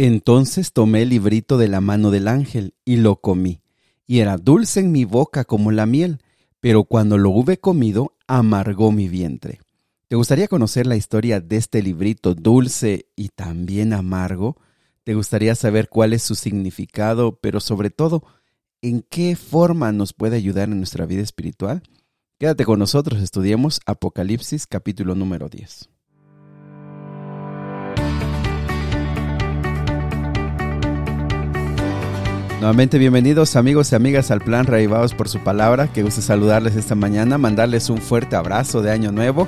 Entonces 0.00 0.72
tomé 0.72 1.02
el 1.02 1.08
librito 1.08 1.58
de 1.58 1.66
la 1.66 1.80
mano 1.80 2.12
del 2.12 2.28
ángel 2.28 2.72
y 2.84 2.98
lo 2.98 3.20
comí, 3.20 3.62
y 4.06 4.20
era 4.20 4.36
dulce 4.36 4.78
en 4.78 4.92
mi 4.92 5.04
boca 5.04 5.44
como 5.44 5.72
la 5.72 5.86
miel, 5.86 6.22
pero 6.60 6.84
cuando 6.84 7.18
lo 7.18 7.30
hube 7.30 7.58
comido, 7.58 8.14
amargó 8.28 8.92
mi 8.92 9.08
vientre. 9.08 9.58
¿Te 10.06 10.14
gustaría 10.14 10.46
conocer 10.46 10.86
la 10.86 10.94
historia 10.94 11.40
de 11.40 11.56
este 11.56 11.82
librito 11.82 12.36
dulce 12.36 13.08
y 13.16 13.30
también 13.30 13.92
amargo? 13.92 14.56
¿Te 15.02 15.14
gustaría 15.14 15.56
saber 15.56 15.88
cuál 15.88 16.12
es 16.12 16.22
su 16.22 16.36
significado, 16.36 17.40
pero 17.40 17.58
sobre 17.58 17.90
todo, 17.90 18.22
en 18.82 19.02
qué 19.02 19.34
forma 19.34 19.90
nos 19.90 20.12
puede 20.12 20.36
ayudar 20.36 20.68
en 20.68 20.78
nuestra 20.78 21.06
vida 21.06 21.22
espiritual? 21.22 21.82
Quédate 22.38 22.64
con 22.64 22.78
nosotros, 22.78 23.20
estudiemos 23.20 23.80
Apocalipsis 23.84 24.68
capítulo 24.68 25.16
número 25.16 25.48
10. 25.48 25.88
Nuevamente 32.60 32.98
bienvenidos 32.98 33.54
amigos 33.54 33.92
y 33.92 33.94
amigas 33.94 34.32
al 34.32 34.40
plan 34.40 34.66
Raivados 34.66 35.14
por 35.14 35.28
su 35.28 35.38
palabra. 35.38 35.86
Que 35.92 36.02
guste 36.02 36.22
saludarles 36.22 36.74
esta 36.74 36.96
mañana, 36.96 37.38
mandarles 37.38 37.88
un 37.88 37.98
fuerte 37.98 38.34
abrazo 38.34 38.82
de 38.82 38.90
año 38.90 39.12
nuevo. 39.12 39.46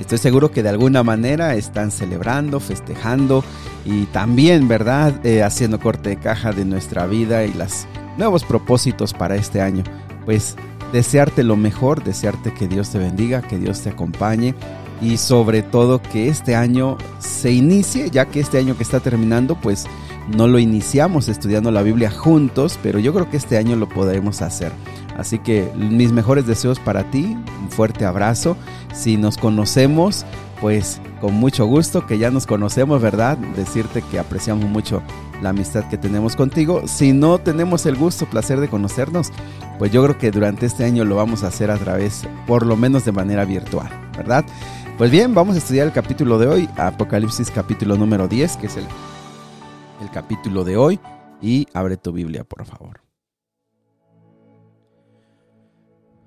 Estoy 0.00 0.16
seguro 0.16 0.50
que 0.50 0.62
de 0.62 0.70
alguna 0.70 1.02
manera 1.02 1.54
están 1.54 1.90
celebrando, 1.90 2.58
festejando 2.58 3.44
y 3.84 4.06
también, 4.06 4.68
¿verdad?, 4.68 5.24
eh, 5.26 5.42
haciendo 5.42 5.78
corte 5.78 6.08
de 6.08 6.16
caja 6.16 6.52
de 6.52 6.64
nuestra 6.64 7.06
vida 7.06 7.44
y 7.44 7.52
los 7.52 7.86
nuevos 8.16 8.42
propósitos 8.42 9.12
para 9.12 9.36
este 9.36 9.60
año. 9.60 9.84
Pues 10.24 10.56
desearte 10.94 11.44
lo 11.44 11.56
mejor, 11.56 12.04
desearte 12.04 12.54
que 12.54 12.68
Dios 12.68 12.88
te 12.88 12.98
bendiga, 12.98 13.42
que 13.42 13.58
Dios 13.58 13.82
te 13.82 13.90
acompañe 13.90 14.54
y 15.02 15.18
sobre 15.18 15.62
todo 15.62 16.00
que 16.00 16.28
este 16.28 16.56
año 16.56 16.96
se 17.18 17.52
inicie, 17.52 18.08
ya 18.08 18.24
que 18.24 18.40
este 18.40 18.56
año 18.56 18.78
que 18.78 18.82
está 18.82 19.00
terminando, 19.00 19.60
pues 19.60 19.86
no 20.28 20.48
lo 20.48 20.58
iniciamos 20.58 21.28
estudiando 21.28 21.70
la 21.70 21.82
Biblia 21.82 22.10
juntos, 22.10 22.78
pero 22.82 22.98
yo 22.98 23.12
creo 23.14 23.30
que 23.30 23.36
este 23.36 23.58
año 23.58 23.76
lo 23.76 23.88
podremos 23.88 24.42
hacer. 24.42 24.72
Así 25.16 25.38
que 25.38 25.70
mis 25.76 26.12
mejores 26.12 26.46
deseos 26.46 26.78
para 26.78 27.10
ti, 27.10 27.36
un 27.62 27.70
fuerte 27.70 28.04
abrazo. 28.04 28.56
Si 28.92 29.16
nos 29.16 29.38
conocemos, 29.38 30.26
pues 30.60 31.00
con 31.20 31.34
mucho 31.34 31.66
gusto, 31.66 32.06
que 32.06 32.18
ya 32.18 32.30
nos 32.30 32.46
conocemos, 32.46 33.00
¿verdad? 33.00 33.38
Decirte 33.56 34.02
que 34.02 34.18
apreciamos 34.18 34.68
mucho 34.68 35.02
la 35.42 35.50
amistad 35.50 35.88
que 35.88 35.96
tenemos 35.96 36.36
contigo. 36.36 36.82
Si 36.86 37.12
no 37.12 37.38
tenemos 37.38 37.86
el 37.86 37.96
gusto, 37.96 38.26
placer 38.26 38.60
de 38.60 38.68
conocernos, 38.68 39.32
pues 39.78 39.92
yo 39.92 40.02
creo 40.02 40.18
que 40.18 40.30
durante 40.30 40.66
este 40.66 40.84
año 40.84 41.04
lo 41.04 41.16
vamos 41.16 41.44
a 41.44 41.48
hacer 41.48 41.70
a 41.70 41.78
través, 41.78 42.26
por 42.46 42.66
lo 42.66 42.76
menos 42.76 43.04
de 43.04 43.12
manera 43.12 43.44
virtual, 43.44 43.88
¿verdad? 44.16 44.44
Pues 44.98 45.10
bien, 45.10 45.34
vamos 45.34 45.54
a 45.54 45.58
estudiar 45.58 45.86
el 45.86 45.92
capítulo 45.92 46.38
de 46.38 46.46
hoy, 46.46 46.68
Apocalipsis 46.76 47.50
capítulo 47.50 47.96
número 47.96 48.28
10, 48.28 48.56
que 48.56 48.66
es 48.66 48.76
el 48.78 48.86
el 50.00 50.10
capítulo 50.10 50.64
de 50.64 50.76
hoy 50.76 51.00
y 51.40 51.66
abre 51.72 51.96
tu 51.96 52.12
Biblia, 52.12 52.44
por 52.44 52.64
favor. 52.64 53.00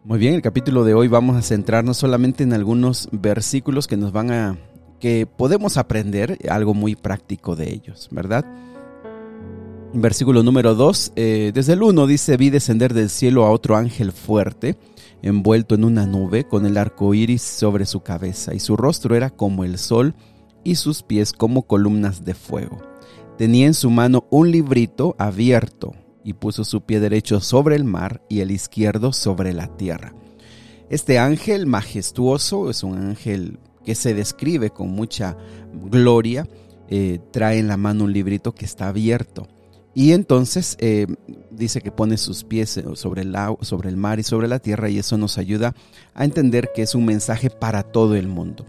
Muy 0.03 0.17
bien, 0.17 0.33
el 0.33 0.41
capítulo 0.41 0.83
de 0.83 0.93
hoy 0.93 1.07
vamos 1.07 1.35
a 1.35 1.41
centrarnos 1.41 1.97
solamente 1.97 2.43
en 2.43 2.53
algunos 2.53 3.09
versículos 3.11 3.85
que 3.85 3.97
nos 3.97 4.11
van 4.11 4.31
a 4.31 4.57
que 4.99 5.25
podemos 5.25 5.77
aprender 5.77 6.37
algo 6.49 6.73
muy 6.73 6.95
práctico 6.95 7.55
de 7.55 7.71
ellos, 7.71 8.07
¿verdad? 8.11 8.45
Versículo 9.93 10.43
número 10.43 10.75
2, 10.75 11.13
eh, 11.15 11.51
desde 11.53 11.73
el 11.73 11.83
1 11.83 12.07
dice, 12.07 12.37
vi 12.37 12.49
descender 12.49 12.93
del 12.93 13.09
cielo 13.09 13.45
a 13.45 13.51
otro 13.51 13.75
ángel 13.75 14.11
fuerte, 14.11 14.77
envuelto 15.21 15.75
en 15.75 15.83
una 15.83 16.05
nube, 16.05 16.45
con 16.45 16.65
el 16.65 16.77
arco 16.77 17.13
iris 17.13 17.41
sobre 17.41 17.85
su 17.85 18.01
cabeza, 18.01 18.53
y 18.53 18.59
su 18.59 18.77
rostro 18.77 19.15
era 19.15 19.29
como 19.29 19.63
el 19.63 19.77
sol, 19.77 20.15
y 20.63 20.75
sus 20.75 21.01
pies 21.01 21.33
como 21.33 21.63
columnas 21.63 22.23
de 22.25 22.35
fuego 22.35 22.88
tenía 23.39 23.67
en 23.67 23.73
su 23.73 23.89
mano 23.89 24.27
un 24.31 24.51
librito 24.51 25.15
abierto 25.17 25.95
y 26.25 26.33
puso 26.33 26.65
su 26.65 26.81
pie 26.81 26.99
derecho 26.99 27.39
sobre 27.39 27.77
el 27.77 27.85
mar 27.85 28.21
y 28.27 28.41
el 28.41 28.51
izquierdo 28.51 29.13
sobre 29.13 29.53
la 29.53 29.77
tierra. 29.77 30.13
Este 30.89 31.19
ángel 31.19 31.65
majestuoso 31.65 32.69
es 32.69 32.83
un 32.83 32.97
ángel 32.97 33.57
que 33.85 33.95
se 33.95 34.13
describe 34.13 34.71
con 34.71 34.89
mucha 34.89 35.37
gloria, 35.73 36.49
eh, 36.89 37.19
trae 37.31 37.59
en 37.59 37.69
la 37.69 37.77
mano 37.77 38.03
un 38.03 38.11
librito 38.11 38.53
que 38.53 38.65
está 38.65 38.89
abierto. 38.89 39.47
Y 39.95 40.11
entonces 40.11 40.75
eh, 40.81 41.07
dice 41.49 41.79
que 41.79 41.93
pone 41.93 42.17
sus 42.17 42.43
pies 42.43 42.77
sobre 42.95 43.21
el, 43.21 43.33
sobre 43.61 43.87
el 43.87 43.95
mar 43.95 44.19
y 44.19 44.23
sobre 44.23 44.49
la 44.49 44.59
tierra 44.59 44.89
y 44.89 44.99
eso 44.99 45.17
nos 45.17 45.37
ayuda 45.37 45.73
a 46.13 46.25
entender 46.25 46.71
que 46.75 46.81
es 46.81 46.93
un 46.93 47.05
mensaje 47.05 47.49
para 47.49 47.83
todo 47.83 48.15
el 48.15 48.27
mundo. 48.27 48.65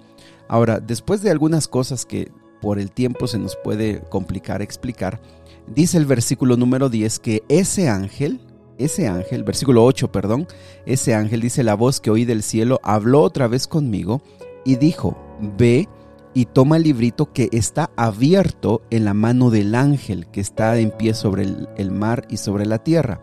Ahora, 0.46 0.78
después 0.78 1.22
de 1.22 1.30
algunas 1.30 1.66
cosas 1.66 2.06
que 2.06 2.30
por 2.60 2.78
el 2.78 2.90
tiempo 2.90 3.26
se 3.26 3.38
nos 3.38 3.56
puede 3.56 4.00
complicar 4.08 4.62
explicar, 4.62 5.20
dice 5.66 5.98
el 5.98 6.06
versículo 6.06 6.56
número 6.56 6.88
10 6.88 7.18
que 7.18 7.42
ese 7.48 7.88
ángel, 7.88 8.40
ese 8.78 9.08
ángel, 9.08 9.44
versículo 9.44 9.84
8, 9.84 10.12
perdón, 10.12 10.46
ese 10.86 11.14
ángel 11.14 11.40
dice 11.40 11.62
la 11.62 11.74
voz 11.74 12.00
que 12.00 12.10
oí 12.10 12.24
del 12.24 12.42
cielo, 12.42 12.80
habló 12.82 13.22
otra 13.22 13.48
vez 13.48 13.66
conmigo 13.66 14.22
y 14.64 14.76
dijo, 14.76 15.16
ve 15.58 15.88
y 16.32 16.44
toma 16.46 16.76
el 16.76 16.84
librito 16.84 17.32
que 17.32 17.48
está 17.52 17.90
abierto 17.96 18.82
en 18.90 19.04
la 19.04 19.14
mano 19.14 19.50
del 19.50 19.74
ángel 19.74 20.26
que 20.28 20.40
está 20.40 20.78
en 20.78 20.90
pie 20.90 21.14
sobre 21.14 21.42
el, 21.42 21.68
el 21.76 21.90
mar 21.90 22.26
y 22.30 22.36
sobre 22.36 22.66
la 22.66 22.78
tierra. 22.78 23.20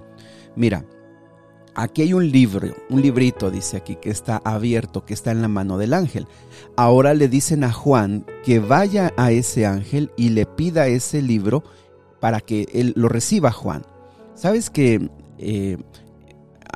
Mira, 0.56 0.86
aquí 1.78 2.02
hay 2.02 2.14
un 2.14 2.30
libro, 2.30 2.76
un 2.90 3.02
librito, 3.02 3.52
dice 3.52 3.78
aquí, 3.78 3.96
que 3.96 4.10
está 4.10 4.42
abierto, 4.44 5.06
que 5.06 5.14
está 5.14 5.32
en 5.32 5.42
la 5.42 5.48
mano 5.48 5.78
del 5.78 5.94
ángel. 5.94 6.28
Ahora 6.76 7.14
le 7.14 7.30
dicen 7.30 7.64
a 7.64 7.72
Juan 7.72 8.26
que 8.44 8.60
vaya 8.60 9.14
a 9.16 9.32
ese 9.32 9.66
ángel 9.66 10.12
y 10.18 10.30
le 10.30 10.46
pida 10.46 10.88
ese 10.88 11.22
libro 11.22 11.64
para 12.20 12.42
que 12.42 12.68
él 12.74 12.94
lo 12.96 13.08
reciba 13.08 13.52
Juan. 13.52 13.84
Sabes 14.34 14.72
que 14.72 15.10
eh, 15.38 15.78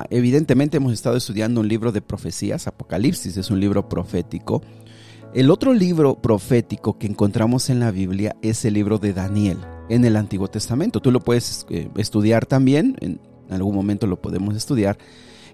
evidentemente 0.08 0.76
hemos 0.76 0.92
estado 0.92 1.16
estudiando 1.16 1.60
un 1.60 1.68
libro 1.68 1.90
de 1.90 2.00
profecías, 2.00 2.68
Apocalipsis 2.68 3.36
es 3.36 3.50
un 3.50 3.58
libro 3.58 3.88
profético. 3.88 4.62
El 5.34 5.50
otro 5.50 5.74
libro 5.74 6.14
profético 6.14 6.98
que 6.98 7.08
encontramos 7.08 7.70
en 7.70 7.80
la 7.80 7.90
Biblia 7.90 8.36
es 8.40 8.64
el 8.64 8.74
libro 8.74 8.98
de 8.98 9.14
Daniel 9.14 9.58
en 9.88 10.04
el 10.04 10.16
Antiguo 10.16 10.48
Testamento. 10.48 11.00
Tú 11.00 11.10
lo 11.10 11.20
puedes 11.20 11.66
eh, 11.70 11.88
estudiar 11.96 12.46
también 12.46 12.96
en 13.00 13.18
en 13.48 13.54
algún 13.54 13.74
momento 13.74 14.06
lo 14.06 14.20
podemos 14.20 14.56
estudiar. 14.56 14.98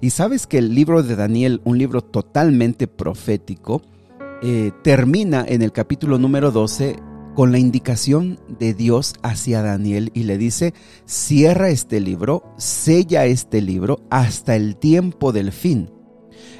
Y 0.01 0.11
sabes 0.11 0.47
que 0.47 0.59
el 0.59 0.75
libro 0.75 1.03
de 1.03 1.17
Daniel, 1.17 1.61
un 1.65 1.79
libro 1.79 2.03
totalmente 2.03 2.87
profético, 2.87 3.83
eh, 4.43 4.71
termina 4.83 5.45
en 5.47 5.63
el 5.63 5.73
capítulo 5.73 6.19
número 6.19 6.53
12 6.53 6.97
con 7.35 7.53
la 7.53 7.59
indicación 7.59 8.39
de 8.59 8.75
Dios 8.75 9.15
hacia 9.23 9.63
Daniel 9.63 10.11
y 10.15 10.25
le 10.25 10.39
dice, 10.39 10.75
cierra 11.05 11.71
este 11.71 12.01
libro, 12.01 12.43
sella 12.57 13.27
este 13.27 13.61
libro 13.61 14.01
hasta 14.11 14.57
el 14.57 14.77
tiempo 14.77 15.33
del 15.33 15.53
fin. 15.53 15.91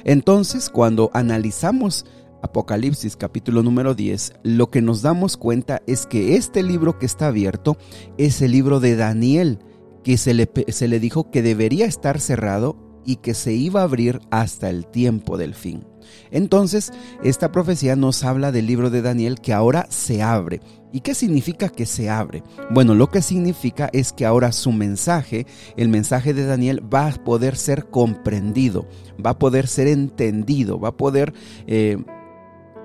Entonces, 0.03 0.69
cuando 0.69 1.11
analizamos 1.13 2.05
Apocalipsis 2.41 3.17
capítulo 3.17 3.63
número 3.63 3.93
10, 3.93 4.33
lo 4.43 4.69
que 4.69 4.81
nos 4.81 5.01
damos 5.01 5.35
cuenta 5.35 5.81
es 5.87 6.05
que 6.05 6.35
este 6.35 6.63
libro 6.63 6.97
que 6.97 7.05
está 7.05 7.27
abierto 7.27 7.77
es 8.17 8.41
el 8.41 8.51
libro 8.51 8.79
de 8.79 8.95
Daniel, 8.95 9.59
que 10.09 10.17
se 10.17 10.33
le, 10.33 10.49
se 10.69 10.87
le 10.87 10.99
dijo 10.99 11.29
que 11.29 11.43
debería 11.43 11.85
estar 11.85 12.19
cerrado 12.19 12.75
y 13.05 13.17
que 13.17 13.35
se 13.35 13.53
iba 13.53 13.81
a 13.81 13.83
abrir 13.83 14.19
hasta 14.31 14.71
el 14.71 14.87
tiempo 14.87 15.37
del 15.37 15.53
fin. 15.53 15.85
Entonces, 16.31 16.91
esta 17.23 17.51
profecía 17.51 17.95
nos 17.95 18.23
habla 18.23 18.51
del 18.51 18.65
libro 18.65 18.89
de 18.89 19.03
Daniel 19.03 19.39
que 19.39 19.53
ahora 19.53 19.85
se 19.91 20.23
abre. 20.23 20.61
¿Y 20.91 21.01
qué 21.01 21.13
significa 21.13 21.69
que 21.69 21.85
se 21.85 22.09
abre? 22.09 22.41
Bueno, 22.71 22.95
lo 22.95 23.11
que 23.11 23.21
significa 23.21 23.91
es 23.93 24.11
que 24.11 24.25
ahora 24.25 24.51
su 24.51 24.71
mensaje, 24.71 25.45
el 25.77 25.89
mensaje 25.89 26.33
de 26.33 26.47
Daniel, 26.47 26.81
va 26.91 27.09
a 27.09 27.23
poder 27.23 27.55
ser 27.55 27.85
comprendido, 27.91 28.87
va 29.23 29.29
a 29.29 29.37
poder 29.37 29.67
ser 29.67 29.87
entendido, 29.89 30.79
va 30.79 30.89
a 30.89 30.97
poder... 30.97 31.35
Eh, 31.67 31.97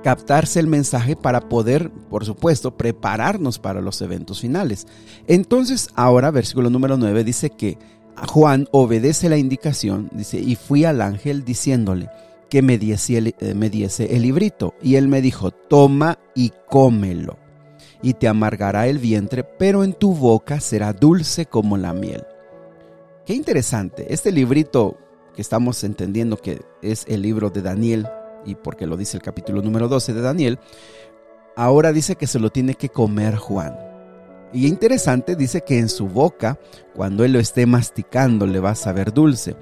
captarse 0.04 0.60
el 0.60 0.66
mensaje 0.66 1.16
para 1.16 1.48
poder, 1.48 1.90
por 2.10 2.26
supuesto, 2.26 2.76
prepararnos 2.76 3.58
para 3.58 3.80
los 3.80 4.02
eventos 4.02 4.42
finales. 4.42 4.86
Entonces, 5.26 5.88
ahora, 5.94 6.30
versículo 6.30 6.68
número 6.68 6.98
9 6.98 7.24
dice 7.24 7.48
que 7.48 7.78
Juan 8.28 8.68
obedece 8.70 9.30
la 9.30 9.38
indicación, 9.38 10.10
dice, 10.12 10.38
y 10.38 10.56
fui 10.56 10.84
al 10.84 11.00
ángel 11.00 11.42
diciéndole 11.42 12.10
que 12.50 12.60
me 12.60 12.76
diese, 12.76 13.16
el, 13.16 13.34
eh, 13.40 13.54
me 13.54 13.70
diese 13.70 14.14
el 14.14 14.22
librito. 14.22 14.74
Y 14.82 14.96
él 14.96 15.08
me 15.08 15.22
dijo, 15.22 15.52
toma 15.52 16.18
y 16.34 16.52
cómelo, 16.68 17.38
y 18.02 18.12
te 18.12 18.28
amargará 18.28 18.86
el 18.86 18.98
vientre, 18.98 19.42
pero 19.42 19.84
en 19.84 19.94
tu 19.94 20.14
boca 20.14 20.60
será 20.60 20.92
dulce 20.92 21.46
como 21.46 21.78
la 21.78 21.94
miel. 21.94 22.24
Qué 23.24 23.32
interesante, 23.32 24.12
este 24.12 24.32
librito 24.32 24.98
que 25.34 25.40
estamos 25.40 25.82
entendiendo 25.82 26.36
que 26.36 26.60
es 26.82 27.06
el 27.08 27.22
libro 27.22 27.48
de 27.48 27.62
Daniel, 27.62 28.06
y 28.44 28.54
porque 28.54 28.86
lo 28.86 28.96
dice 28.96 29.16
el 29.16 29.22
capítulo 29.22 29.62
número 29.62 29.88
12 29.88 30.14
de 30.14 30.20
Daniel, 30.20 30.58
ahora 31.56 31.92
dice 31.92 32.16
que 32.16 32.26
se 32.26 32.38
lo 32.38 32.50
tiene 32.50 32.74
que 32.74 32.88
comer 32.88 33.36
Juan. 33.36 33.76
Y 34.52 34.66
interesante, 34.66 35.34
dice 35.34 35.62
que 35.62 35.78
en 35.78 35.88
su 35.88 36.06
boca, 36.06 36.58
cuando 36.94 37.24
él 37.24 37.32
lo 37.32 37.40
esté 37.40 37.66
masticando, 37.66 38.46
le 38.46 38.60
va 38.60 38.70
a 38.70 38.76
saber 38.76 39.12
dulce, 39.12 39.56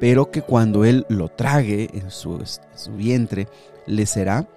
pero 0.00 0.30
que 0.30 0.42
cuando 0.42 0.84
él 0.84 1.04
lo 1.08 1.28
trague 1.28 1.90
en 1.92 2.10
su, 2.10 2.42
su 2.74 2.92
vientre, 2.92 3.48
le 3.86 4.06
será 4.06 4.48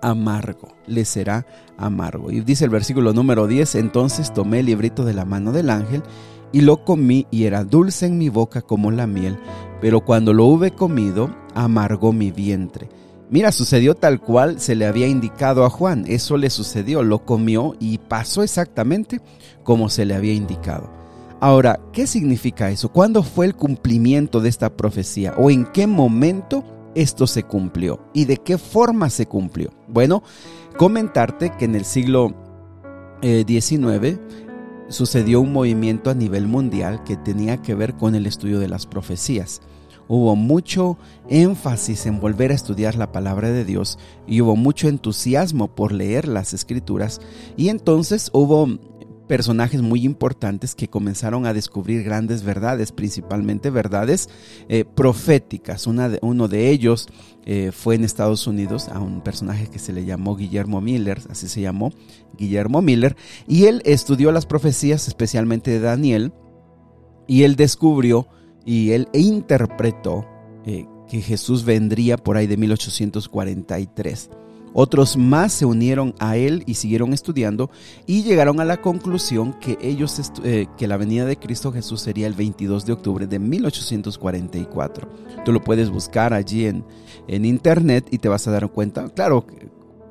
amargo, 0.00 0.76
le 0.86 1.04
será 1.04 1.46
amargo. 1.78 2.30
Y 2.30 2.40
dice 2.40 2.64
el 2.64 2.70
versículo 2.70 3.12
número 3.12 3.46
10, 3.46 3.76
entonces 3.76 4.32
tomé 4.32 4.60
el 4.60 4.66
librito 4.66 5.04
de 5.04 5.14
la 5.14 5.24
mano 5.24 5.52
del 5.52 5.70
ángel 5.70 6.02
y 6.52 6.60
lo 6.60 6.84
comí 6.84 7.26
y 7.30 7.44
era 7.44 7.64
dulce 7.64 8.06
en 8.06 8.18
mi 8.18 8.28
boca 8.28 8.60
como 8.60 8.90
la 8.90 9.06
miel, 9.06 9.38
pero 9.80 10.00
cuando 10.02 10.32
lo 10.32 10.44
hube 10.44 10.72
comido, 10.72 11.34
amargó 11.54 12.12
mi 12.12 12.30
vientre. 12.30 12.88
Mira, 13.30 13.50
sucedió 13.50 13.94
tal 13.94 14.20
cual 14.20 14.60
se 14.60 14.74
le 14.74 14.84
había 14.84 15.06
indicado 15.06 15.64
a 15.64 15.70
Juan, 15.70 16.04
eso 16.06 16.36
le 16.36 16.50
sucedió, 16.50 17.02
lo 17.02 17.24
comió 17.24 17.74
y 17.80 17.96
pasó 17.96 18.42
exactamente 18.42 19.22
como 19.62 19.88
se 19.88 20.04
le 20.04 20.14
había 20.14 20.34
indicado. 20.34 20.90
Ahora, 21.40 21.80
¿qué 21.92 22.06
significa 22.06 22.70
eso? 22.70 22.90
¿Cuándo 22.90 23.22
fue 23.22 23.46
el 23.46 23.56
cumplimiento 23.56 24.40
de 24.40 24.48
esta 24.48 24.76
profecía? 24.76 25.34
¿O 25.38 25.50
en 25.50 25.64
qué 25.64 25.86
momento 25.86 26.62
esto 26.94 27.26
se 27.26 27.42
cumplió? 27.42 28.00
¿Y 28.12 28.26
de 28.26 28.36
qué 28.36 28.58
forma 28.58 29.10
se 29.10 29.26
cumplió? 29.26 29.70
Bueno, 29.88 30.22
comentarte 30.76 31.50
que 31.58 31.64
en 31.64 31.74
el 31.74 31.84
siglo 31.84 32.34
XIX 33.22 34.02
eh, 34.02 34.18
sucedió 34.88 35.40
un 35.40 35.52
movimiento 35.52 36.10
a 36.10 36.14
nivel 36.14 36.46
mundial 36.46 37.02
que 37.02 37.16
tenía 37.16 37.56
que 37.56 37.74
ver 37.74 37.94
con 37.94 38.14
el 38.14 38.26
estudio 38.26 38.60
de 38.60 38.68
las 38.68 38.86
profecías. 38.86 39.62
Hubo 40.08 40.36
mucho 40.36 40.98
énfasis 41.28 42.06
en 42.06 42.20
volver 42.20 42.50
a 42.50 42.54
estudiar 42.54 42.96
la 42.96 43.12
palabra 43.12 43.50
de 43.50 43.64
Dios 43.64 43.98
y 44.26 44.40
hubo 44.40 44.56
mucho 44.56 44.88
entusiasmo 44.88 45.74
por 45.74 45.92
leer 45.92 46.28
las 46.28 46.54
escrituras 46.54 47.20
y 47.56 47.68
entonces 47.68 48.30
hubo 48.32 48.68
personajes 49.32 49.80
muy 49.80 50.04
importantes 50.04 50.74
que 50.74 50.88
comenzaron 50.88 51.46
a 51.46 51.54
descubrir 51.54 52.02
grandes 52.02 52.42
verdades, 52.42 52.92
principalmente 52.92 53.70
verdades 53.70 54.28
eh, 54.68 54.84
proféticas. 54.84 55.86
uno 55.86 56.48
de 56.48 56.68
ellos 56.68 57.08
eh, 57.46 57.70
fue 57.72 57.94
en 57.94 58.04
Estados 58.04 58.46
Unidos 58.46 58.88
a 58.88 58.98
un 58.98 59.22
personaje 59.22 59.68
que 59.68 59.78
se 59.78 59.94
le 59.94 60.04
llamó 60.04 60.36
Guillermo 60.36 60.82
Miller, 60.82 61.18
así 61.30 61.48
se 61.48 61.62
llamó 61.62 61.92
Guillermo 62.36 62.82
Miller, 62.82 63.16
y 63.46 63.64
él 63.64 63.80
estudió 63.86 64.32
las 64.32 64.44
profecías, 64.44 65.08
especialmente 65.08 65.70
de 65.70 65.80
Daniel, 65.80 66.32
y 67.26 67.44
él 67.44 67.56
descubrió 67.56 68.28
y 68.64 68.92
él 68.92 69.08
interpretó 69.12 70.24
eh, 70.64 70.86
que 71.08 71.20
Jesús 71.20 71.64
vendría 71.64 72.16
por 72.16 72.36
ahí 72.36 72.46
de 72.46 72.56
1843. 72.56 74.30
Otros 74.74 75.18
más 75.18 75.52
se 75.52 75.66
unieron 75.66 76.14
a 76.18 76.36
él 76.36 76.62
y 76.66 76.74
siguieron 76.74 77.12
estudiando 77.12 77.70
y 78.06 78.22
llegaron 78.22 78.58
a 78.58 78.64
la 78.64 78.80
conclusión 78.80 79.52
que 79.60 79.76
ellos 79.82 80.18
eh, 80.44 80.66
que 80.78 80.88
la 80.88 80.96
venida 80.96 81.26
de 81.26 81.36
Cristo 81.36 81.72
Jesús 81.72 82.00
sería 82.00 82.26
el 82.26 82.32
22 82.32 82.86
de 82.86 82.92
octubre 82.94 83.26
de 83.26 83.38
1844. 83.38 85.08
Tú 85.44 85.52
lo 85.52 85.62
puedes 85.62 85.90
buscar 85.90 86.32
allí 86.32 86.66
en, 86.66 86.84
en 87.28 87.44
internet 87.44 88.08
y 88.10 88.18
te 88.18 88.28
vas 88.30 88.48
a 88.48 88.50
dar 88.50 88.70
cuenta. 88.70 89.10
Claro, 89.10 89.44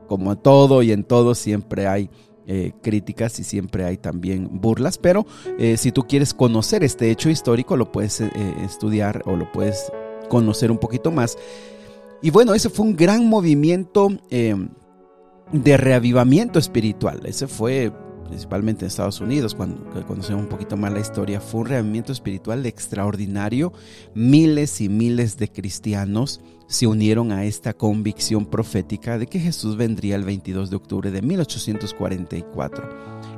como 0.07 0.31
en 0.31 0.38
todo 0.38 0.83
y 0.83 0.92
en 0.92 1.03
todo 1.03 1.33
siempre 1.33 1.88
hay 1.88 2.09
eh, 2.47 2.71
críticas 2.81 3.39
y 3.39 3.43
siempre 3.43 3.85
hay 3.85 3.97
también 3.97 4.49
burlas, 4.61 4.97
pero 4.97 5.25
eh, 5.59 5.77
si 5.77 5.91
tú 5.91 6.03
quieres 6.07 6.33
conocer 6.33 6.83
este 6.83 7.11
hecho 7.11 7.29
histórico 7.29 7.77
lo 7.77 7.91
puedes 7.91 8.21
estudiar 8.21 9.21
o 9.25 9.35
lo 9.35 9.51
puedes 9.51 9.91
conocer 10.29 10.71
un 10.71 10.77
poquito 10.77 11.11
más 11.11 11.38
y 12.21 12.29
bueno, 12.29 12.53
ese 12.53 12.69
fue 12.69 12.85
un 12.85 12.95
gran 12.95 13.27
movimiento 13.27 14.09
eh, 14.29 14.55
de 15.51 15.77
reavivamiento 15.77 16.59
espiritual. 16.59 17.21
Ese 17.25 17.47
fue 17.47 17.91
principalmente 18.31 18.86
en 18.86 18.88
Estados 18.88 19.19
Unidos, 19.19 19.54
cuando 19.54 19.92
conocemos 20.07 20.44
un 20.44 20.48
poquito 20.48 20.78
más 20.78 20.94
la 20.94 21.01
historia, 21.01 21.42
fue 21.42 21.60
un 21.60 21.68
reavivamiento 21.68 22.13
espiritual 22.13 22.66
extraordinario. 22.66 23.74
Miles 24.16 24.80
y 24.80 24.88
miles 24.88 25.36
de 25.36 25.51
cristianos 25.51 26.39
se 26.66 26.88
unieron 26.88 27.33
a 27.33 27.44
esta 27.44 27.74
convicción 27.74 28.45
profética 28.45 29.18
de 29.18 29.28
que 29.28 29.38
Jesús 29.38 29.75
vendría 29.75 30.16
el 30.16 30.24
22 30.24 30.69
de 30.69 30.78
octubre 30.78 31.12
de 31.12 31.22
1844. 31.22 32.89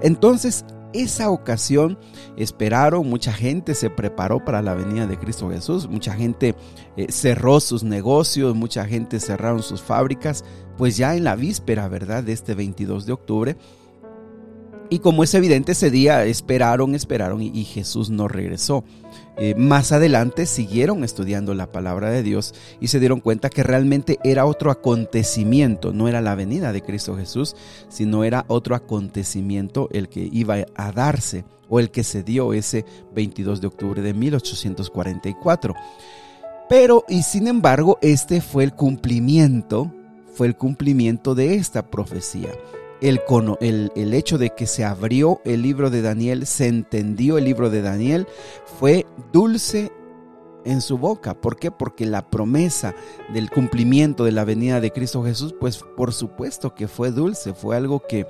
Entonces, 0.03 0.63
esa 0.93 1.31
ocasión 1.31 1.97
esperaron, 2.37 3.09
mucha 3.09 3.33
gente 3.33 3.73
se 3.73 3.89
preparó 3.89 4.45
para 4.45 4.61
la 4.61 4.75
venida 4.75 5.07
de 5.07 5.17
Cristo 5.17 5.49
Jesús, 5.49 5.89
mucha 5.89 6.13
gente 6.13 6.53
eh, 6.97 7.11
cerró 7.11 7.59
sus 7.59 7.81
negocios, 7.81 8.55
mucha 8.55 8.85
gente 8.85 9.19
cerraron 9.19 9.63
sus 9.63 9.81
fábricas, 9.81 10.45
pues 10.77 10.97
ya 10.97 11.15
en 11.15 11.23
la 11.23 11.35
víspera, 11.35 11.87
¿verdad?, 11.87 12.23
de 12.23 12.33
este 12.33 12.53
22 12.53 13.07
de 13.07 13.13
octubre. 13.13 13.57
Y 14.89 14.99
como 14.99 15.23
es 15.23 15.33
evidente, 15.33 15.71
ese 15.71 15.89
día 15.89 16.23
esperaron, 16.25 16.93
esperaron 16.95 17.41
y 17.41 17.63
Jesús 17.63 18.09
no 18.09 18.27
regresó. 18.27 18.83
Eh, 19.35 19.55
más 19.55 19.91
adelante 19.91 20.45
siguieron 20.45 21.03
estudiando 21.03 21.55
la 21.55 21.71
palabra 21.71 22.11
de 22.11 22.21
Dios 22.21 22.53
y 22.79 22.87
se 22.87 22.99
dieron 22.99 23.19
cuenta 23.19 23.49
que 23.49 23.63
realmente 23.63 24.19
era 24.23 24.45
otro 24.45 24.69
acontecimiento, 24.69 25.91
no 25.91 26.07
era 26.07 26.21
la 26.21 26.35
venida 26.35 26.71
de 26.71 26.83
Cristo 26.83 27.17
Jesús, 27.17 27.55
sino 27.89 28.23
era 28.23 28.45
otro 28.47 28.75
acontecimiento 28.75 29.89
el 29.91 30.07
que 30.07 30.29
iba 30.31 30.57
a 30.75 30.91
darse 30.91 31.45
o 31.67 31.79
el 31.79 31.89
que 31.89 32.03
se 32.03 32.21
dio 32.21 32.53
ese 32.53 32.85
22 33.15 33.59
de 33.59 33.67
octubre 33.67 34.01
de 34.03 34.13
1844. 34.13 35.73
Pero, 36.69 37.03
y 37.09 37.23
sin 37.23 37.47
embargo, 37.47 37.97
este 38.03 38.39
fue 38.39 38.63
el 38.63 38.73
cumplimiento, 38.73 39.91
fue 40.35 40.45
el 40.45 40.55
cumplimiento 40.55 41.33
de 41.33 41.55
esta 41.55 41.89
profecía 41.89 42.49
el, 43.03 43.91
el, 43.95 44.13
hecho 44.13 44.37
de 44.37 44.51
que 44.51 44.65
se 44.65 44.85
abrió 44.85 45.41
el 45.43 45.61
libro 45.61 45.89
de 45.89 46.01
Daniel, 46.01 46.45
se 46.45 46.67
entendió 46.67 47.37
el 47.37 47.43
libro 47.43 47.69
de 47.69 47.81
Daniel, 47.81 48.27
fue 48.79 49.05
dulce 49.33 49.91
en 50.63 50.79
su 50.79 50.97
boca. 50.97 51.33
¿Por 51.33 51.57
qué? 51.57 51.69
Porque 51.69 52.05
la 52.05 52.29
promesa 52.29 52.95
del 53.33 53.49
cumplimiento 53.49 54.23
de 54.23 54.31
la 54.31 54.45
venida 54.45 54.79
de 54.79 54.91
Cristo 54.91 55.21
Jesús, 55.23 55.53
pues 55.59 55.83
por 55.97 56.13
supuesto 56.13 56.73
que 56.73 56.87
fue 56.87 57.11
dulce, 57.11 57.53
fue 57.53 57.75
algo 57.75 58.01
que, 58.07 58.25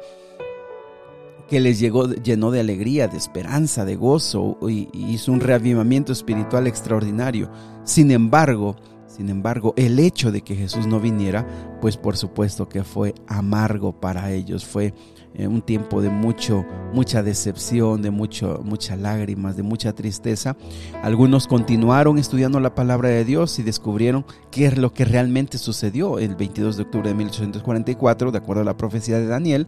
que 1.47 1.59
les 1.59 1.79
llegó, 1.79 2.11
llenó 2.11 2.49
de 2.49 2.59
alegría, 2.59 3.07
de 3.07 3.17
esperanza, 3.17 3.85
de 3.85 3.95
gozo 3.95 4.57
y 4.67 4.89
hizo 4.93 5.31
un 5.31 5.39
reavivamiento 5.39 6.11
espiritual 6.11 6.65
extraordinario. 6.65 7.51
Sin 7.83 8.09
embargo, 8.09 8.75
sin 9.15 9.29
embargo, 9.29 9.75
el 9.77 9.99
hecho 9.99 10.31
de 10.31 10.41
que 10.41 10.55
Jesús 10.55 10.87
no 10.87 10.99
viniera, 10.99 11.45
pues 11.81 11.97
por 11.97 12.17
supuesto 12.17 12.67
que 12.67 12.83
fue 12.83 13.13
amargo 13.27 13.91
para 13.91 14.31
ellos, 14.31 14.65
fue 14.65 14.95
eh, 15.35 15.45
un 15.45 15.61
tiempo 15.61 16.01
de 16.01 16.09
mucho, 16.09 16.65
mucha 16.93 17.21
decepción, 17.21 18.01
de 18.01 18.09
mucho, 18.09 18.61
muchas 18.63 18.97
lágrimas, 18.97 19.55
de 19.55 19.61
mucha 19.61 19.93
tristeza. 19.93 20.57
Algunos 21.03 21.47
continuaron 21.47 22.17
estudiando 22.17 22.59
la 22.59 22.73
palabra 22.73 23.09
de 23.09 23.23
Dios 23.23 23.59
y 23.59 23.63
descubrieron 23.63 24.25
qué 24.49 24.65
es 24.65 24.79
lo 24.79 24.93
que 24.93 25.05
realmente 25.05 25.59
sucedió 25.59 26.17
el 26.17 26.35
22 26.35 26.77
de 26.77 26.83
octubre 26.83 27.09
de 27.09 27.15
1844, 27.15 28.31
de 28.31 28.37
acuerdo 28.39 28.63
a 28.63 28.65
la 28.65 28.77
profecía 28.77 29.19
de 29.19 29.27
Daniel. 29.27 29.67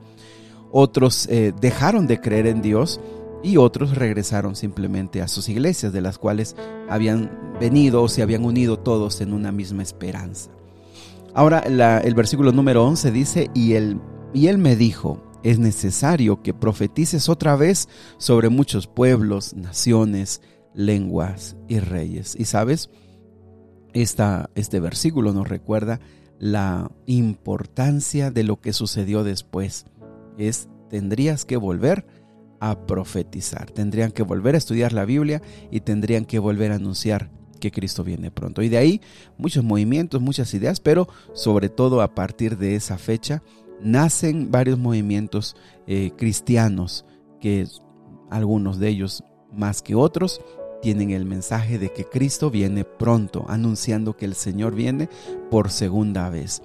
Otros 0.71 1.27
eh, 1.29 1.53
dejaron 1.61 2.07
de 2.07 2.19
creer 2.19 2.47
en 2.47 2.63
Dios 2.63 2.99
y 3.45 3.57
otros 3.57 3.95
regresaron 3.95 4.55
simplemente 4.55 5.21
a 5.21 5.27
sus 5.27 5.49
iglesias, 5.49 5.93
de 5.93 6.01
las 6.01 6.17
cuales 6.17 6.55
habían 6.89 7.29
venido 7.59 8.01
o 8.01 8.09
se 8.09 8.23
habían 8.23 8.43
unido 8.43 8.79
todos 8.79 9.21
en 9.21 9.33
una 9.33 9.51
misma 9.51 9.83
esperanza. 9.83 10.49
Ahora 11.35 11.59
el 11.59 12.15
versículo 12.15 12.51
número 12.51 12.83
11 12.85 13.11
dice, 13.11 13.51
y 13.53 13.73
él, 13.73 14.01
y 14.33 14.47
él 14.47 14.57
me 14.57 14.75
dijo, 14.75 15.21
es 15.43 15.59
necesario 15.59 16.41
que 16.41 16.55
profetices 16.55 17.29
otra 17.29 17.55
vez 17.55 17.87
sobre 18.17 18.49
muchos 18.49 18.87
pueblos, 18.87 19.53
naciones, 19.53 20.41
lenguas 20.73 21.55
y 21.67 21.79
reyes. 21.79 22.35
Y 22.39 22.45
sabes, 22.45 22.89
este 23.93 24.79
versículo 24.79 25.33
nos 25.33 25.47
recuerda 25.47 25.99
la 26.39 26.89
importancia 27.05 28.31
de 28.31 28.43
lo 28.43 28.59
que 28.59 28.73
sucedió 28.73 29.23
después. 29.23 29.85
Es, 30.39 30.67
tendrías 30.89 31.45
que 31.45 31.57
volver 31.57 32.07
a 32.59 32.85
profetizar. 32.85 33.71
Tendrían 33.71 34.11
que 34.11 34.23
volver 34.23 34.55
a 34.55 34.57
estudiar 34.57 34.93
la 34.93 35.05
Biblia 35.05 35.41
y 35.71 35.81
tendrían 35.81 36.25
que 36.25 36.39
volver 36.39 36.71
a 36.71 36.75
anunciar 36.75 37.29
que 37.59 37.71
Cristo 37.71 38.03
viene 38.03 38.31
pronto. 38.31 38.61
Y 38.61 38.69
de 38.69 38.77
ahí 38.77 39.01
muchos 39.37 39.63
movimientos, 39.63 40.21
muchas 40.21 40.53
ideas, 40.53 40.79
pero 40.79 41.07
sobre 41.33 41.69
todo 41.69 42.01
a 42.01 42.13
partir 42.13 42.57
de 42.57 42.75
esa 42.75 42.97
fecha 42.97 43.41
nacen 43.81 44.51
varios 44.51 44.79
movimientos 44.79 45.55
eh, 45.87 46.11
cristianos 46.17 47.05
que 47.39 47.67
algunos 48.29 48.79
de 48.79 48.89
ellos 48.89 49.23
más 49.51 49.81
que 49.81 49.95
otros 49.95 50.41
tienen 50.81 51.11
el 51.11 51.25
mensaje 51.25 51.79
de 51.79 51.91
que 51.91 52.05
Cristo 52.05 52.51
viene 52.51 52.83
pronto, 52.83 53.45
anunciando 53.47 54.15
que 54.15 54.25
el 54.25 54.35
Señor 54.35 54.75
viene 54.75 55.09
por 55.49 55.71
segunda 55.71 56.29
vez. 56.29 56.61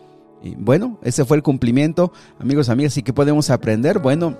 Bueno, 0.59 0.99
ese 1.03 1.25
fue 1.25 1.37
el 1.37 1.43
cumplimiento, 1.43 2.13
amigos, 2.39 2.69
amigas, 2.69 2.97
y 2.97 3.03
que 3.03 3.13
podemos 3.13 3.51
aprender. 3.51 3.99
Bueno, 3.99 4.39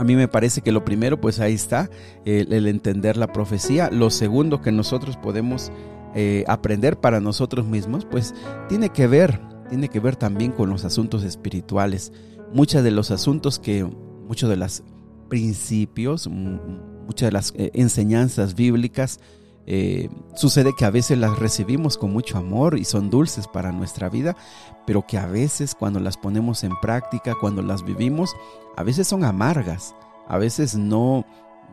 a 0.00 0.04
mí 0.04 0.16
me 0.16 0.28
parece 0.28 0.62
que 0.62 0.72
lo 0.72 0.82
primero, 0.82 1.20
pues 1.20 1.40
ahí 1.40 1.52
está, 1.52 1.90
el, 2.24 2.66
entender 2.66 3.18
la 3.18 3.34
profecía. 3.34 3.90
Lo 3.90 4.08
segundo 4.08 4.62
que 4.62 4.72
nosotros 4.72 5.18
podemos 5.18 5.70
eh, 6.14 6.42
aprender 6.48 6.98
para 6.98 7.20
nosotros 7.20 7.66
mismos, 7.66 8.06
pues 8.06 8.34
tiene 8.70 8.88
que 8.88 9.06
ver, 9.06 9.38
tiene 9.68 9.90
que 9.90 10.00
ver 10.00 10.16
también 10.16 10.52
con 10.52 10.70
los 10.70 10.86
asuntos 10.86 11.22
espirituales. 11.22 12.14
Muchos 12.50 12.82
de 12.82 12.92
los 12.92 13.10
asuntos 13.10 13.58
que, 13.58 13.84
muchos 13.84 14.48
de 14.48 14.56
los 14.56 14.82
principios, 15.28 16.28
muchas 16.28 17.26
de 17.26 17.32
las 17.32 17.52
eh, 17.54 17.70
enseñanzas 17.74 18.54
bíblicas, 18.54 19.20
Eh, 19.66 20.08
sucede 20.34 20.74
que 20.76 20.84
a 20.84 20.90
veces 20.90 21.18
las 21.18 21.38
recibimos 21.38 21.96
con 21.96 22.12
mucho 22.12 22.38
amor 22.38 22.78
y 22.78 22.84
son 22.84 23.10
dulces 23.10 23.46
para 23.46 23.72
nuestra 23.72 24.08
vida, 24.08 24.36
pero 24.86 25.06
que 25.06 25.18
a 25.18 25.26
veces 25.26 25.74
cuando 25.74 26.00
las 26.00 26.16
ponemos 26.16 26.64
en 26.64 26.72
práctica, 26.80 27.34
cuando 27.40 27.62
las 27.62 27.84
vivimos, 27.84 28.34
a 28.76 28.82
veces 28.82 29.06
son 29.06 29.24
amargas, 29.24 29.94
a 30.28 30.38
veces 30.38 30.74
no, 30.74 31.24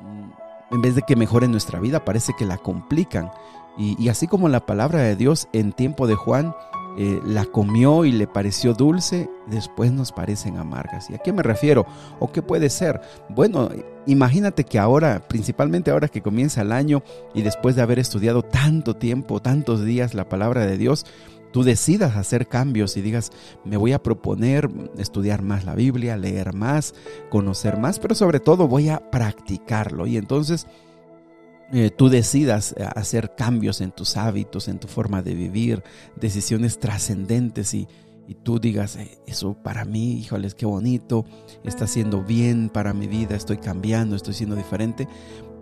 mm, 0.03 0.75
en 0.75 0.82
vez 0.82 0.96
de 0.96 1.01
que 1.01 1.15
mejoren 1.15 1.51
nuestra 1.51 1.79
vida, 1.79 2.06
parece 2.06 2.34
que 2.38 2.46
la 2.46 2.58
complican. 2.58 3.32
y 3.79 4.10
así 4.10 4.25
como 4.25 4.50
la 4.50 4.65
palabra 4.65 5.01
de 5.01 5.15
Dios 5.15 5.48
en 5.53 5.72
tiempo 5.72 6.08
de 6.08 6.15
Juan 6.15 6.56
eh, 7.00 7.22
la 7.24 7.46
comió 7.46 8.06
y 8.06 8.12
le 8.12 8.25
pareció 8.25 8.74
dulce, 8.74 9.30
después 9.46 9.92
nos 9.92 10.12
parecen 10.12 10.58
amargas. 10.58 11.10
¿Y 11.12 11.13
a 11.13 11.20
qué 11.20 11.32
me 11.32 11.44
refiero? 11.44 11.86
¿O 12.20 12.32
qué 12.32 12.42
puede 12.42 12.72
ser? 12.72 13.01
Bueno, 13.30 13.70
imagínate 14.08 14.63
que 14.63 14.80
ahora, 14.80 15.27
principalmente 15.27 15.92
ahora 15.92 16.08
que 16.08 16.24
comienza 16.24 16.62
el 16.62 16.72
año 16.72 17.04
y 17.36 17.44
después 17.44 17.75
de 17.75 17.84
haber 17.84 18.00
estudiado 18.00 18.42
tanto 18.42 18.96
tiempo, 18.96 19.39
tantos 19.42 19.86
días 19.86 20.16
la 20.16 20.27
palabra 20.27 20.66
de 20.66 20.77
Dios, 20.77 21.06
tú 21.51 21.63
decidas 21.63 22.16
hacer 22.16 22.48
cambios 22.48 22.98
y 22.98 23.01
digas, 23.01 23.32
me 23.63 23.77
voy 23.77 23.94
a 23.94 24.01
proponer 24.01 24.68
estudiar 24.98 25.44
más 25.44 25.66
la 25.66 25.75
Biblia, 25.75 26.18
leer 26.18 26.54
más, 26.54 26.96
conocer 27.30 27.77
más, 27.77 28.00
pero 28.00 28.16
sobre 28.16 28.39
todo 28.39 28.68
voy 28.68 28.89
a 28.89 29.12
practicarlo. 29.12 30.08
Y 30.08 30.18
entonces 30.18 30.66
eh, 31.74 31.90
tú 31.90 32.08
decidas 32.08 32.74
eh, 32.78 32.88
hacer 32.96 33.36
cambios 33.36 33.82
en 33.82 33.92
tus 33.92 34.16
hábitos, 34.16 34.70
en 34.70 34.80
tu 34.80 34.88
forma 34.88 35.22
de 35.22 35.34
vivir, 35.34 35.84
decisiones 36.16 36.80
trascendentes 36.80 37.74
y, 37.74 37.88
tú 38.44 38.60
digas, 38.60 38.96
eh, 38.96 39.20
eso 39.26 39.54
para 39.54 39.84
mí, 39.84 40.14
híjoles, 40.14 40.56
qué 40.56 40.66
bonito, 40.66 41.26
está 41.64 41.86
haciendo 41.86 42.24
bien 42.24 42.70
para 42.70 42.94
mi 42.94 43.08
vida, 43.08 43.36
estoy 43.36 43.58
cambiando, 43.58 44.16
estoy 44.16 44.34
siendo 44.34 44.56
diferente, 44.56 45.08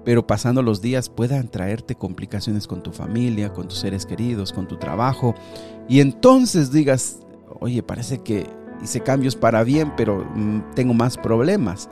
pero 0.03 0.27
pasando 0.27 0.61
los 0.61 0.81
días 0.81 1.09
puedan 1.09 1.47
traerte 1.47 1.95
complicaciones 1.95 2.67
con 2.67 2.83
tu 2.83 2.91
familia, 2.91 3.51
con 3.51 3.67
tus 3.67 3.79
seres 3.79 4.05
queridos, 4.05 4.53
con 4.53 4.67
tu 4.67 4.77
trabajo, 4.77 5.33
y 5.89 6.01
entonces 6.01 6.71
digas, 6.71 7.19
oye, 7.59 7.81
parece 7.81 8.19
que 8.19 8.47
hice 8.83 9.01
cambios 9.01 9.35
para 9.35 9.63
bien, 9.63 9.93
pero 9.97 10.23
mm, 10.35 10.75
tengo 10.75 10.93
más 10.93 11.17
problemas. 11.17 11.89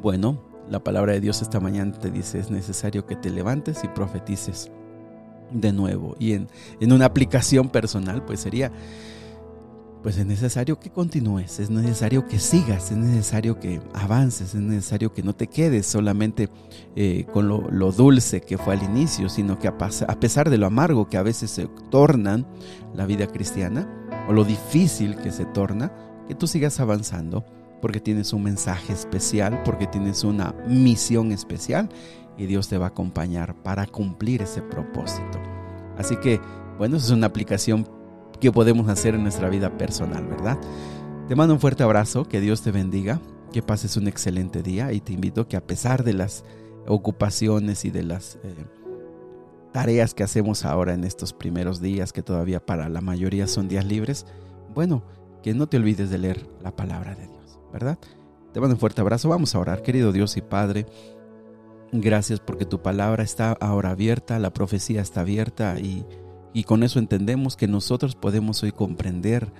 Bueno, 0.00 0.47
la 0.70 0.82
palabra 0.82 1.12
de 1.12 1.20
Dios 1.20 1.42
esta 1.42 1.60
mañana 1.60 1.92
te 1.92 2.10
dice, 2.10 2.38
es 2.38 2.50
necesario 2.50 3.06
que 3.06 3.16
te 3.16 3.30
levantes 3.30 3.84
y 3.84 3.88
profetices 3.88 4.70
de 5.50 5.72
nuevo. 5.72 6.16
Y 6.18 6.32
en, 6.32 6.48
en 6.80 6.92
una 6.92 7.06
aplicación 7.06 7.70
personal, 7.70 8.24
pues 8.24 8.40
sería, 8.40 8.70
pues 10.02 10.16
es 10.18 10.26
necesario 10.26 10.78
que 10.78 10.90
continúes, 10.90 11.58
es 11.58 11.70
necesario 11.70 12.26
que 12.26 12.38
sigas, 12.38 12.90
es 12.90 12.96
necesario 12.96 13.58
que 13.58 13.80
avances, 13.94 14.54
es 14.54 14.60
necesario 14.60 15.12
que 15.12 15.22
no 15.22 15.34
te 15.34 15.48
quedes 15.48 15.86
solamente 15.86 16.48
eh, 16.94 17.26
con 17.32 17.48
lo, 17.48 17.68
lo, 17.70 17.90
dulce 17.92 18.40
que 18.40 18.58
fue 18.58 18.74
al 18.74 18.82
inicio, 18.82 19.28
sino 19.28 19.58
que 19.58 19.68
a, 19.68 19.76
a 20.08 20.20
pesar 20.20 20.50
de 20.50 20.58
lo 20.58 20.66
amargo 20.66 21.08
que 21.08 21.16
a 21.16 21.22
veces 21.22 21.50
se 21.50 21.66
torna 21.90 22.44
la 22.94 23.06
vida 23.06 23.26
cristiana, 23.26 23.88
o 24.28 24.32
lo 24.32 24.44
difícil 24.44 25.16
que 25.16 25.32
se 25.32 25.46
torna, 25.46 25.92
que 26.28 26.34
tú 26.34 26.46
sigas 26.46 26.78
avanzando 26.80 27.44
porque 27.80 28.00
tienes 28.00 28.32
un 28.32 28.42
mensaje 28.42 28.92
especial, 28.92 29.62
porque 29.64 29.86
tienes 29.86 30.24
una 30.24 30.54
misión 30.66 31.32
especial 31.32 31.88
y 32.36 32.46
Dios 32.46 32.68
te 32.68 32.78
va 32.78 32.86
a 32.86 32.88
acompañar 32.90 33.54
para 33.62 33.86
cumplir 33.86 34.42
ese 34.42 34.62
propósito. 34.62 35.38
Así 35.96 36.16
que, 36.16 36.40
bueno, 36.78 36.96
es 36.96 37.10
una 37.10 37.26
aplicación 37.26 37.88
que 38.40 38.52
podemos 38.52 38.88
hacer 38.88 39.14
en 39.14 39.22
nuestra 39.22 39.48
vida 39.48 39.76
personal, 39.76 40.26
¿verdad? 40.26 40.58
Te 41.26 41.34
mando 41.34 41.54
un 41.54 41.60
fuerte 41.60 41.82
abrazo, 41.82 42.24
que 42.24 42.40
Dios 42.40 42.62
te 42.62 42.70
bendiga, 42.70 43.20
que 43.52 43.62
pases 43.62 43.96
un 43.96 44.08
excelente 44.08 44.62
día 44.62 44.92
y 44.92 45.00
te 45.00 45.12
invito 45.12 45.48
que 45.48 45.56
a 45.56 45.66
pesar 45.66 46.04
de 46.04 46.14
las 46.14 46.44
ocupaciones 46.86 47.84
y 47.84 47.90
de 47.90 48.02
las 48.02 48.36
eh, 48.44 48.54
tareas 49.72 50.14
que 50.14 50.22
hacemos 50.22 50.64
ahora 50.64 50.94
en 50.94 51.04
estos 51.04 51.32
primeros 51.32 51.80
días, 51.80 52.12
que 52.12 52.22
todavía 52.22 52.64
para 52.64 52.88
la 52.88 53.00
mayoría 53.00 53.46
son 53.46 53.68
días 53.68 53.84
libres, 53.84 54.26
bueno, 54.74 55.02
que 55.42 55.54
no 55.54 55.66
te 55.68 55.76
olvides 55.76 56.10
de 56.10 56.18
leer 56.18 56.48
la 56.62 56.74
palabra 56.74 57.14
de 57.14 57.26
Dios. 57.26 57.37
¿Verdad? 57.72 57.98
Te 58.52 58.60
mando 58.60 58.74
un 58.74 58.80
fuerte 58.80 59.00
abrazo. 59.00 59.28
Vamos 59.28 59.54
a 59.54 59.58
orar, 59.58 59.82
querido 59.82 60.12
Dios 60.12 60.36
y 60.36 60.42
Padre. 60.42 60.86
Gracias 61.92 62.40
porque 62.40 62.66
tu 62.66 62.82
palabra 62.82 63.22
está 63.22 63.52
ahora 63.52 63.90
abierta, 63.90 64.38
la 64.38 64.52
profecía 64.52 65.00
está 65.00 65.22
abierta 65.22 65.78
y, 65.78 66.04
con 66.66 66.82
eso 66.82 66.98
entendemos 66.98 67.56
que 67.56 67.68
nosotros 67.68 68.16
podemos 68.16 68.64
hoy 68.64 68.72
comprender 68.72 69.52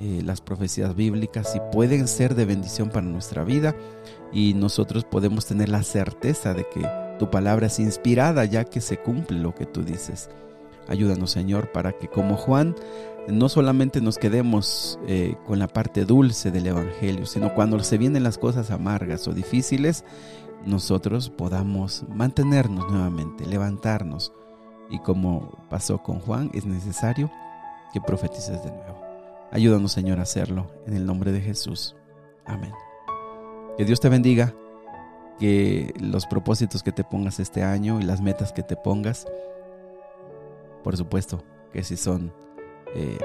eh, 0.00 0.22
las 0.24 0.40
profecías 0.40 0.96
bíblicas 0.96 1.54
y 1.54 1.60
pueden 1.70 2.08
ser 2.08 2.34
de 2.34 2.46
bendición 2.46 2.88
para 2.88 3.06
nuestra 3.06 3.44
vida 3.44 3.76
y 4.32 4.54
nosotros 4.54 5.04
podemos 5.04 5.44
tener 5.44 5.68
la 5.68 5.82
certeza 5.82 6.54
de 6.54 6.66
que 6.66 6.88
tu 7.18 7.30
palabra 7.30 7.66
es 7.66 7.78
inspirada 7.78 8.46
ya 8.46 8.64
que 8.64 8.80
se 8.80 8.96
cumple 8.96 9.38
lo 9.38 9.54
que 9.54 9.66
tú 9.66 9.84
dices. 9.84 10.30
Ayúdanos 10.88 11.30
Señor 11.30 11.72
para 11.72 11.92
que 11.92 12.08
como 12.08 12.36
Juan 12.36 12.74
no 13.28 13.48
solamente 13.48 14.00
nos 14.00 14.18
quedemos 14.18 14.98
eh, 15.06 15.34
con 15.46 15.58
la 15.58 15.66
parte 15.66 16.04
dulce 16.04 16.50
del 16.50 16.66
Evangelio, 16.68 17.26
sino 17.26 17.54
cuando 17.54 17.78
se 17.80 17.98
vienen 17.98 18.22
las 18.22 18.38
cosas 18.38 18.70
amargas 18.70 19.26
o 19.26 19.32
difíciles, 19.32 20.04
nosotros 20.64 21.30
podamos 21.30 22.04
mantenernos 22.08 22.90
nuevamente, 22.90 23.46
levantarnos. 23.46 24.32
Y 24.90 25.00
como 25.00 25.66
pasó 25.68 26.02
con 26.02 26.20
Juan, 26.20 26.50
es 26.54 26.64
necesario 26.64 27.30
que 27.92 28.00
profetices 28.00 28.62
de 28.62 28.70
nuevo. 28.70 29.00
Ayúdanos, 29.50 29.92
Señor, 29.92 30.18
a 30.18 30.22
hacerlo 30.22 30.70
en 30.86 30.94
el 30.94 31.06
nombre 31.06 31.32
de 31.32 31.40
Jesús. 31.40 31.96
Amén. 32.44 32.72
Que 33.76 33.84
Dios 33.84 34.00
te 34.00 34.08
bendiga, 34.08 34.54
que 35.38 35.92
los 36.00 36.26
propósitos 36.26 36.82
que 36.82 36.92
te 36.92 37.04
pongas 37.04 37.40
este 37.40 37.62
año 37.62 38.00
y 38.00 38.04
las 38.04 38.20
metas 38.20 38.52
que 38.52 38.62
te 38.62 38.76
pongas, 38.76 39.26
por 40.86 40.96
supuesto 40.96 41.42
que 41.72 41.82
si 41.82 41.96
son 41.96 42.32
eh, 42.94 43.18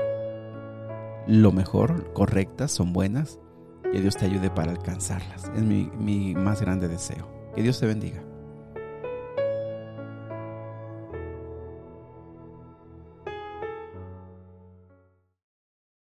lo 1.27 1.51
mejor, 1.51 2.11
correctas, 2.11 2.71
son 2.71 2.91
buenas. 2.91 3.39
Que 3.83 4.01
Dios 4.01 4.17
te 4.17 4.25
ayude 4.25 4.49
para 4.49 4.71
alcanzarlas. 4.71 5.51
Es 5.55 5.61
mi, 5.61 5.91
mi 5.95 6.33
más 6.33 6.59
grande 6.59 6.87
deseo. 6.87 7.51
Que 7.53 7.61
Dios 7.61 7.79
te 7.79 7.85
bendiga. 7.85 8.23